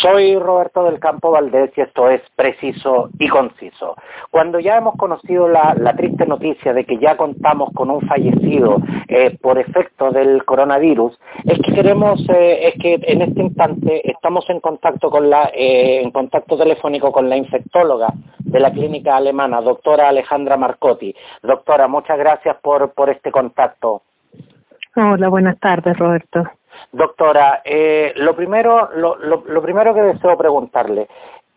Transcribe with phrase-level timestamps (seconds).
[0.00, 3.96] Soy Roberto del Campo Valdés y esto es preciso y conciso.
[4.30, 8.78] Cuando ya hemos conocido la, triste noticia de que ya contamos con un fallecido
[9.08, 14.48] eh, por efecto del coronavirus, es que queremos, eh, es que en este instante estamos
[14.48, 18.08] en contacto con la, eh, en contacto telefónico con la infectóloga
[18.38, 21.14] de la clínica alemana, doctora Alejandra Marcotti.
[21.42, 24.02] Doctora, muchas gracias por, por este contacto.
[24.96, 26.50] Hola, buenas tardes, Roberto.
[26.92, 31.08] Doctora, eh, lo, primero, lo, primero que deseo preguntarle,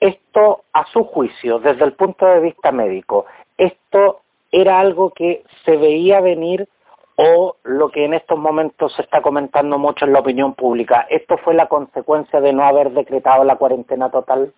[0.00, 4.20] esto a su juicio, desde el punto de vista médico, ¿esto
[4.50, 6.68] era algo que se veía venir
[7.16, 11.36] o lo que en estos momentos se está comentando mucho en la opinión pública, ¿esto
[11.38, 14.52] fue la consecuencia de no haber decretado la cuarentena total?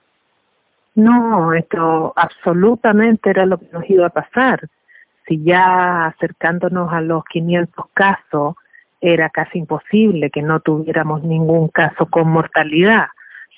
[0.94, 4.60] No, esto absolutamente era lo que nos iba a pasar.
[5.26, 8.54] Si ya acercándonos a los 500 casos,
[9.04, 13.08] era casi imposible que no tuviéramos ningún caso con mortalidad.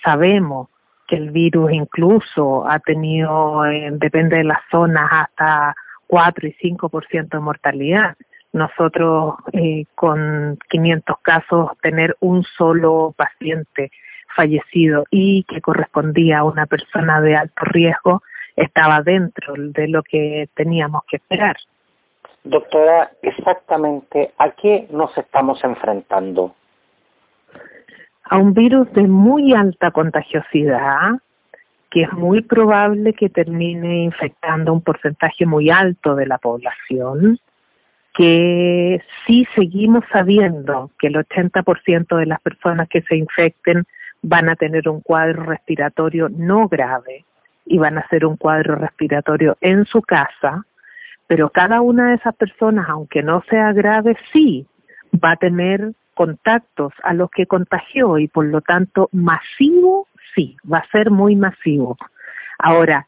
[0.03, 0.69] Sabemos
[1.07, 5.77] que el virus incluso ha tenido, eh, depende de las zonas, hasta
[6.09, 8.17] 4 y 5% de mortalidad.
[8.53, 13.93] Nosotros eh, con 500 casos tener un solo paciente
[14.35, 18.23] fallecido y que correspondía a una persona de alto riesgo
[18.57, 21.57] estaba dentro de lo que teníamos que esperar.
[22.47, 26.55] Doctora, exactamente a qué nos estamos enfrentando.
[28.23, 31.19] A un virus de muy alta contagiosidad,
[31.91, 37.41] que es muy probable que termine infectando un porcentaje muy alto de la población,
[38.15, 43.87] que sí seguimos sabiendo que el 80% de las personas que se infecten
[44.23, 47.25] van a tener un cuadro respiratorio no grave
[47.65, 50.65] y van a hacer un cuadro respiratorio en su casa,
[51.27, 54.67] pero cada una de esas personas, aunque no sea grave, sí
[55.13, 60.79] va a tener contactos a los que contagió y por lo tanto masivo, sí, va
[60.79, 61.97] a ser muy masivo.
[62.59, 63.07] Ahora,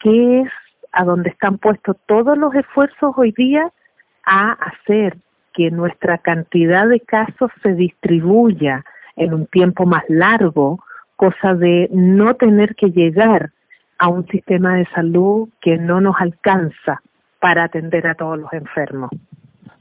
[0.00, 0.48] ¿qué es
[0.92, 3.70] a donde están puestos todos los esfuerzos hoy día?
[4.24, 5.16] A hacer
[5.54, 8.84] que nuestra cantidad de casos se distribuya
[9.16, 10.82] en un tiempo más largo,
[11.16, 13.50] cosa de no tener que llegar
[13.98, 17.00] a un sistema de salud que no nos alcanza
[17.42, 19.10] para atender a todos los enfermos.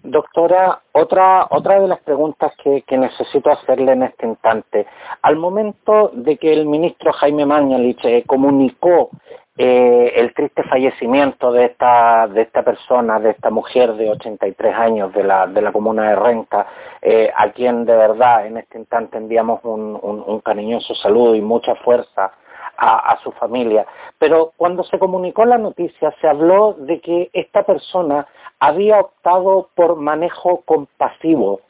[0.02, 4.88] Doctora, otra, otra de las preguntas que, necesito hacerle en este instante.
[5.22, 9.12] Al momento de que el ministro Jaime Mañalich eh, comunicó
[9.56, 15.14] eh, el triste fallecimiento de esta, de esta persona, de esta mujer de 83 años
[15.14, 16.66] de la, de la comuna de Renta,
[17.00, 21.76] eh, a quien de verdad en este instante enviamos un, un cariñoso saludo y mucha
[21.76, 22.32] fuerza
[22.78, 23.86] a, su familia.
[24.18, 28.28] Pero cuando se comunicó la noticia se habló de que esta persona
[28.60, 31.62] había optado por manejo compasivo.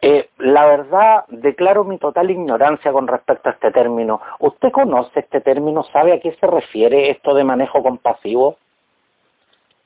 [0.00, 4.20] Eh, la verdad, declaro mi total ignorancia con respecto a este término.
[4.40, 5.84] ¿Usted conoce este término?
[5.92, 8.56] ¿Sabe a qué se refiere esto de manejo compasivo?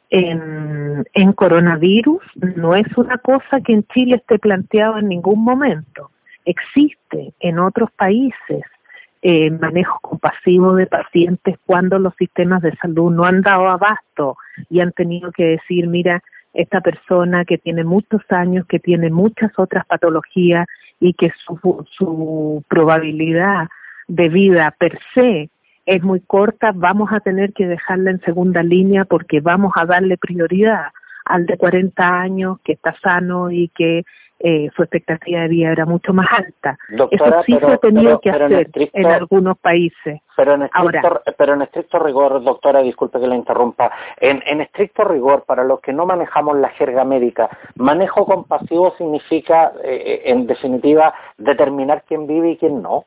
[0.09, 6.11] En, en coronavirus no es una cosa que en Chile esté planteado en ningún momento.
[6.47, 8.63] Existe en otros países
[9.29, 14.37] eh, manejo compasivo de pacientes cuando los sistemas de salud no han dado abasto
[14.71, 16.23] y han tenido que decir, mira,
[16.55, 20.69] esta persona que tiene muchos años, que tiene muchas otras patologías
[21.01, 21.59] y que su,
[21.91, 23.67] su probabilidad
[24.07, 25.51] de vida per se
[25.87, 30.19] es muy corta, vamos a tener que dejarla en segunda línea porque vamos a darle
[30.19, 30.93] prioridad
[31.25, 34.05] al de 40 años que está sano y que
[34.39, 36.79] eh, su expectativa de vida era mucho más alta.
[37.11, 40.21] Eso sí se ha tenido que hacer en, algunos países.
[40.37, 45.05] Pero en, estricto, pero en estricto rigor, doctora, disculpe que la interrumpa, en, en estricto
[45.05, 50.47] rigor, para los que no manejamos la jerga médica, manejo compasivo significa, eh, eh, en
[50.47, 53.07] definitiva, determinar quién vive y quién no.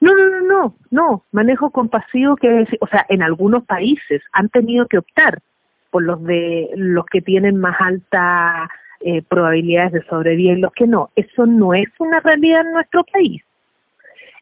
[0.00, 1.24] No, no, no, no, no.
[1.30, 5.38] Manejo compasivo decir, o sea, en algunos países han tenido que optar
[5.90, 8.68] por los de los que tienen más alta
[9.00, 11.08] eh, probabilidades de sobrevivir y los que no.
[11.16, 13.42] Eso no es una realidad en nuestro país.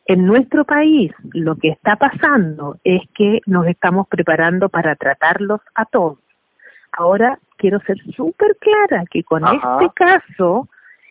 [0.06, 5.84] En nuestro país lo que está pasando es que nos estamos preparando para tratarlos a
[5.84, 6.18] todos.
[6.90, 10.68] Ahora quiero ser súper clara que con este caso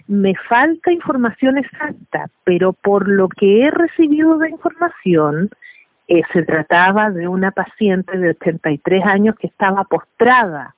[0.07, 5.49] me falta información exacta, pero por lo que he recibido de información,
[6.09, 10.75] eh, se trataba de una paciente de 83 años que estaba postrada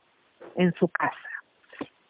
[0.56, 1.29] en su casa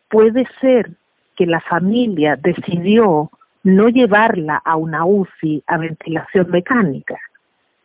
[0.09, 0.91] puede ser
[1.35, 3.31] que la familia decidió
[3.63, 7.17] no llevarla a una UCI a ventilación mecánica.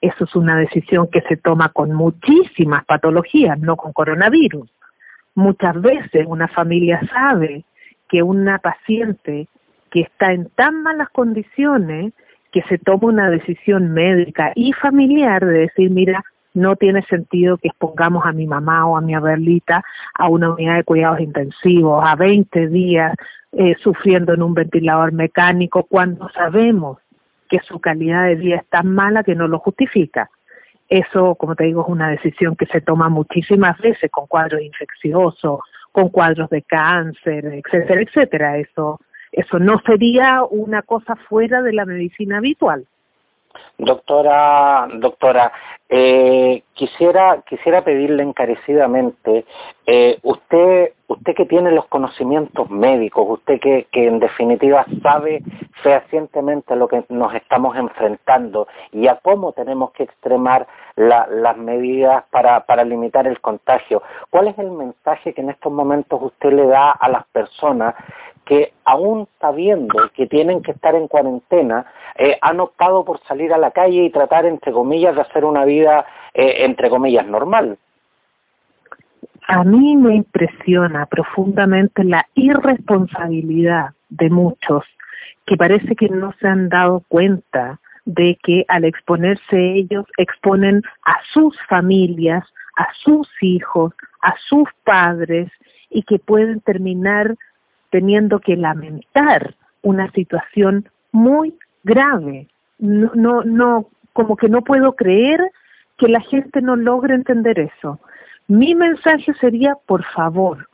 [0.01, 4.69] Eso es una decisión que se toma con muchísimas patologías, no con coronavirus.
[5.35, 7.65] Muchas veces una familia sabe
[8.09, 9.49] que una paciente
[9.91, 12.13] que está en tan malas condiciones
[12.53, 16.25] que se tome una decisión médica y familiar de decir, mira,
[16.55, 19.85] no tiene sentido que expongamos a mi mamá o a mi abuelita
[20.15, 23.15] a una unidad de cuidados intensivos, a 20 días
[23.53, 26.99] eh, sufriendo en un ventilador mecánico, cuando sabemos
[27.49, 30.31] que su calidad de vida es tan mala que no lo justifica.
[30.89, 35.61] Eso, como te digo, es una decisión que se toma muchísimas veces con cuadros infecciosos,
[35.93, 38.59] con cuadros de cáncer, etcétera, etcétera.
[38.59, 39.01] Eso,
[39.33, 42.87] eso no sería una cosa fuera de la medicina habitual.
[43.79, 45.53] Doctora, doctora,
[45.89, 49.45] eh, quisiera quisiera pedirle encarecidamente,
[49.87, 55.43] eh, usted usted que tiene los conocimientos médicos, usted que, que en definitiva sabe
[55.83, 60.67] fehacientemente lo que nos estamos enfrentando y a cómo tenemos que extremar
[60.97, 66.21] las medidas para, para limitar el contagio, ¿cuál es el mensaje que en estos momentos
[66.23, 67.95] usted le da a las personas
[68.45, 71.87] que aún sabiendo que tienen que estar en cuarentena,
[72.17, 75.65] eh, han optado por salir a la calle y tratar, entre comillas, de hacer una
[75.65, 77.79] vida, eh, entre comillas, normal.
[79.49, 84.85] A mí me impresiona profundamente la irresponsabilidad de muchos
[85.47, 91.17] que parece que no se han dado cuenta de que al exponerse ellos exponen a
[91.33, 92.45] sus familias,
[92.77, 93.93] a sus hijos,
[94.23, 95.51] a sus padres
[95.91, 97.37] y que pueden terminar
[97.95, 101.55] teniendo que lamentar una situación muy
[101.85, 102.49] grave.
[102.81, 105.41] No, no, como que no puedo creer
[105.97, 108.01] que la gente no logre entender eso.
[108.49, 110.69] Mi mensaje sería, por favor,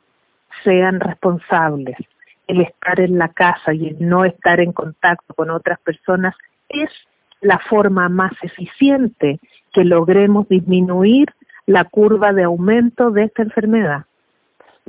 [0.64, 1.98] sean responsables.
[2.46, 6.34] El estar en la casa y el no estar en contacto con otras personas
[6.70, 6.88] es
[7.42, 9.40] la forma más eficiente
[9.74, 11.28] que logremos disminuir
[11.66, 14.06] la curva de aumento de esta enfermedad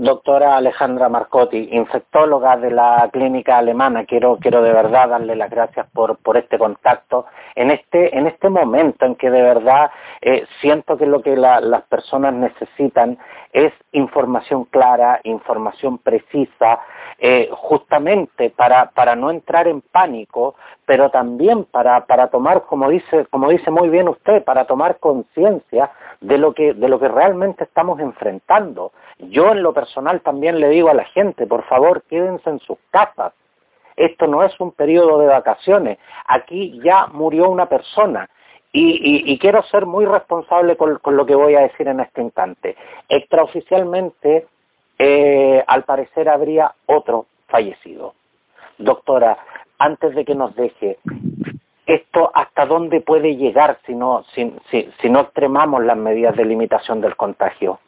[0.01, 4.05] doctora Alejandra Marcotti, infectóloga de la clínica alemana.
[4.05, 8.49] Quiero, quiero de verdad darle las gracias por, por este contacto en este, en este
[8.49, 13.19] momento en que de verdad eh, siento que lo que las personas necesitan
[13.53, 16.79] es información clara, información precisa,
[17.19, 20.55] eh, justamente para, para no entrar en pánico,
[20.85, 25.91] pero también para, para tomar, como dice, como dice muy bien usted, para tomar conciencia
[26.21, 28.91] de lo que, de lo que realmente estamos enfrentando.
[29.19, 29.73] Yo en lo
[30.23, 33.33] también le digo a la gente, por favor, quédense en sus casas.
[33.95, 35.97] Esto no es un periodo de vacaciones.
[36.27, 38.29] Aquí ya murió una persona.
[38.73, 42.77] Y, quiero ser muy responsable con, lo que voy a decir en este instante.
[43.09, 44.47] Extraoficialmente,
[44.97, 48.13] eh, al parecer habría otro fallecido.
[48.77, 49.37] Doctora,
[49.77, 50.99] antes de que nos deje,
[51.85, 57.17] ¿esto hasta dónde puede llegar si no, si no extremamos las medidas de limitación del
[57.17, 57.79] contagio?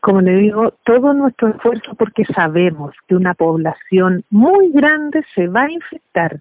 [0.00, 5.64] Como le digo, todo nuestro esfuerzo porque sabemos que una población muy grande se va
[5.64, 6.40] a infectar,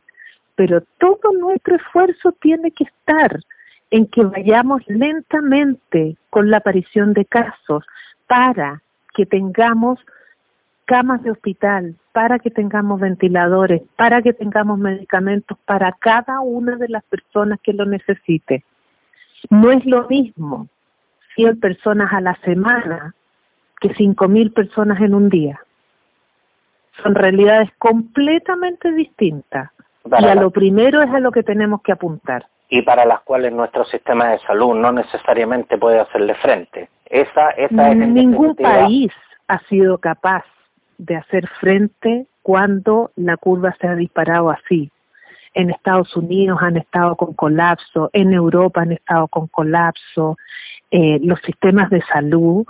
[0.56, 3.40] pero todo nuestro esfuerzo tiene que estar
[3.92, 7.84] en que vayamos lentamente con la aparición de casos
[8.28, 8.82] para
[9.14, 10.00] que tengamos
[10.86, 16.90] camas de hospital, para que tengamos ventiladores, para que tengamos medicamentos para cada una de
[16.90, 18.64] las personas que lo necesite.
[19.50, 20.68] No es lo mismo
[21.36, 23.14] 100 personas a la semana
[23.80, 25.60] que 5.000 personas en un día.
[27.04, 29.72] Son realidades completamente distintas.
[30.06, 32.48] y a lo primero es a lo que tenemos que apuntar.
[32.70, 36.90] Y para las cuales nuestro sistema de salud no necesariamente puede hacerle frente.
[37.06, 39.12] Esa, esa es Ningún país
[39.48, 40.44] ha sido capaz
[40.98, 44.92] de hacer frente cuando la curva se ha disparado así.
[45.56, 50.38] En Estados Unidos han estado con colapso, en Europa han estado con colapso,
[50.92, 52.66] eh, los sistemas de salud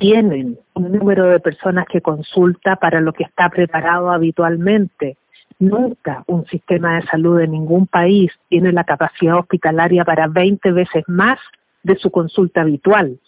[0.00, 5.16] tienen un número de personas que consulta para lo que está preparado habitualmente.
[5.58, 11.04] Nunca un sistema de salud de ningún país tiene la capacidad hospitalaria para 20 veces
[11.06, 11.38] más
[11.82, 13.18] de su consulta habitual.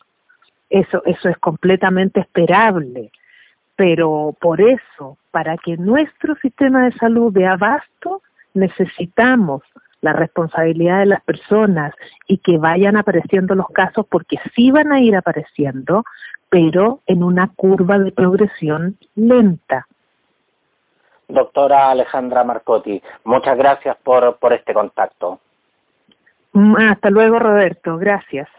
[0.71, 3.13] Eso, eso es completamente esperable.
[3.77, 8.23] Pero por eso, para que nuestro sistema de salud dé abasto,
[8.55, 9.63] necesitamos
[10.03, 11.95] la responsabilidad de las personas
[12.27, 16.05] y que vayan apareciendo los casos porque sí van a ir apareciendo,
[16.53, 19.87] pero en una curva de progresión lenta.
[21.27, 25.41] Doctora Alejandra Marcotti, muchas gracias por, por este contacto.
[26.53, 27.97] Mm, hasta luego, Roberto.
[27.97, 28.51] Gracias.